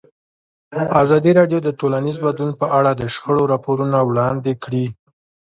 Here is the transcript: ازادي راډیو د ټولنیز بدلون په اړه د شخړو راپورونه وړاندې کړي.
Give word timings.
ازادي 1.03 1.31
راډیو 1.39 1.59
د 1.63 1.69
ټولنیز 1.79 2.15
بدلون 2.25 2.51
په 2.61 2.67
اړه 2.77 2.91
د 2.95 3.01
شخړو 3.13 3.43
راپورونه 3.53 3.97
وړاندې 4.09 4.53
کړي. 4.63 4.85